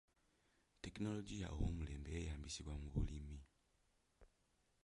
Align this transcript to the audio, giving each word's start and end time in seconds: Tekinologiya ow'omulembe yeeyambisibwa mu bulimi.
Tekinologiya 0.83 1.47
ow'omulembe 1.55 2.09
yeeyambisibwa 2.15 2.73
mu 2.81 2.87
bulimi. 2.95 3.37